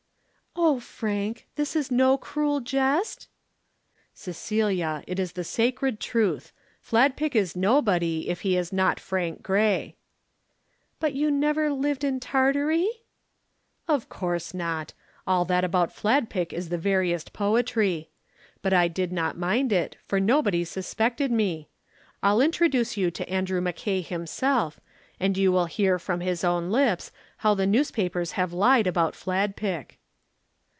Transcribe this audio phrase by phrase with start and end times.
[0.53, 3.29] "Oh, Frank, this is no cruel jest?"
[4.13, 6.51] "Cecilia, it is the sacred truth.
[6.81, 9.95] Fladpick is nobody, if he is not Frank Grey."
[10.99, 12.87] "But you never lived in Tartary?"
[13.87, 14.93] "Of course not.
[15.25, 18.09] All that about Fladpick is the veriest poetry.
[18.61, 21.69] But I did not mind it, for nobody suspected me.
[22.21, 24.81] I'll introduce you to Andrew Mackay himself,
[25.19, 29.97] and you shall hear from his own lips how the newspapers have lied about Fladpick."